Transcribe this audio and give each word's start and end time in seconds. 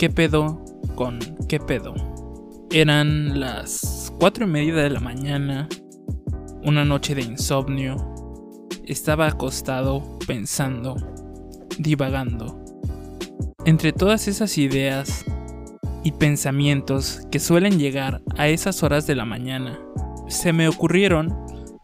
¿Qué 0.00 0.08
pedo 0.08 0.64
con 0.94 1.18
qué 1.46 1.60
pedo? 1.60 1.92
Eran 2.70 3.38
las 3.38 4.10
cuatro 4.18 4.46
y 4.46 4.48
media 4.48 4.76
de 4.76 4.88
la 4.88 5.00
mañana, 5.00 5.68
una 6.64 6.86
noche 6.86 7.14
de 7.14 7.20
insomnio. 7.20 7.96
Estaba 8.86 9.26
acostado 9.26 10.18
pensando, 10.26 10.96
divagando. 11.76 12.64
Entre 13.66 13.92
todas 13.92 14.26
esas 14.26 14.56
ideas 14.56 15.26
y 16.02 16.12
pensamientos 16.12 17.20
que 17.30 17.38
suelen 17.38 17.78
llegar 17.78 18.22
a 18.38 18.48
esas 18.48 18.82
horas 18.82 19.06
de 19.06 19.16
la 19.16 19.26
mañana, 19.26 19.78
se 20.28 20.54
me 20.54 20.66
ocurrieron 20.66 21.36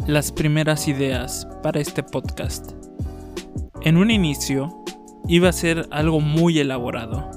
las 0.07 0.33
primeras 0.33 0.89
ideas 0.89 1.47
para 1.63 1.81
este 1.81 2.03
podcast. 2.03 2.73
En 3.83 3.99
un 3.99 4.11
inicio, 4.11 4.83
iba 5.29 5.51
a 5.51 5.53
ser 5.53 5.87
algo 5.91 6.21
muy 6.21 6.59
elaborado, 6.59 7.36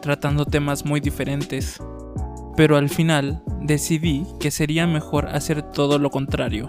tratando 0.00 0.44
temas 0.44 0.84
muy 0.84 1.00
diferentes, 1.00 1.80
pero 2.56 2.76
al 2.76 2.88
final 2.88 3.42
decidí 3.60 4.26
que 4.38 4.50
sería 4.50 4.86
mejor 4.86 5.26
hacer 5.28 5.62
todo 5.62 5.98
lo 5.98 6.10
contrario, 6.10 6.66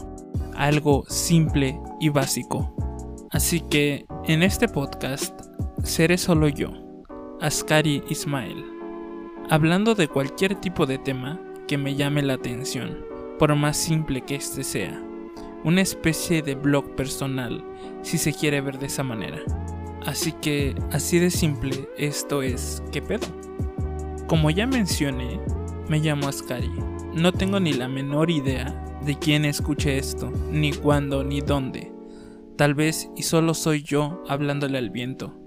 algo 0.55 1.04
simple 1.07 1.80
y 1.99 2.09
básico. 2.09 2.76
Así 3.31 3.62
que 3.62 4.05
en 4.26 4.44
este 4.44 4.67
podcast 4.67 5.40
seré 5.84 6.17
solo 6.17 6.48
yo, 6.48 6.71
Askari 7.40 8.04
Ismael, 8.09 8.66
hablando 9.49 9.95
de 9.95 10.07
cualquier 10.07 10.55
tipo 10.55 10.85
de 10.85 10.98
tema 10.98 11.40
que 11.68 11.77
me 11.77 11.95
llame 11.95 12.21
la 12.21 12.34
atención, 12.34 13.05
por 13.40 13.55
más 13.55 13.77
simple 13.77 14.21
que 14.21 14.35
este 14.35 14.63
sea. 14.63 15.02
Una 15.63 15.82
especie 15.82 16.41
de 16.41 16.55
blog 16.55 16.95
personal, 16.95 17.63
si 18.02 18.18
se 18.18 18.34
quiere 18.34 18.62
ver 18.62 18.79
de 18.79 18.88
esa 18.88 19.04
manera. 19.04 19.40
Así 20.05 20.32
que, 20.32 20.76
así 20.91 21.20
de 21.20 21.30
simple, 21.30 21.88
esto 21.98 22.41
es 22.41 22.82
¿qué 22.91 23.02
pedo? 23.02 23.27
Como 24.27 24.49
ya 24.49 24.66
mencioné, 24.66 25.40
me 25.90 25.99
llamo 25.99 26.27
Askari. 26.27 26.71
No 27.13 27.32
tengo 27.32 27.60
ni 27.60 27.74
la 27.74 27.88
menor 27.88 28.32
idea 28.32 28.84
de 29.05 29.18
quién 29.18 29.46
escuche 29.46 29.98
esto, 29.98 30.32
ni 30.52 30.74
cuándo, 30.74 31.24
ni 31.24 31.41
dónde. 31.41 31.91
Tal 32.55 32.74
vez 32.74 33.10
y 33.16 33.24
solo 33.24 33.54
soy 33.54 33.84
yo 33.84 34.24
hablándole 34.27 34.77
al 34.77 34.90
viento. 34.90 35.38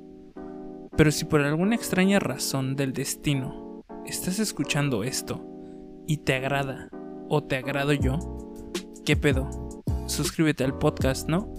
Pero 0.97 1.11
si 1.11 1.25
por 1.25 1.41
alguna 1.41 1.75
extraña 1.75 2.21
razón 2.21 2.77
del 2.77 2.93
destino 2.93 3.85
estás 4.07 4.39
escuchando 4.39 5.03
esto 5.03 5.45
y 6.07 6.19
te 6.19 6.35
agrada 6.35 6.89
o 7.29 7.43
te 7.43 7.57
agrado 7.57 7.93
yo, 7.93 8.19
¿qué 9.05 9.17
pedo? 9.17 9.49
Suscríbete 10.07 10.63
al 10.63 10.79
podcast, 10.79 11.29
¿no? 11.29 11.53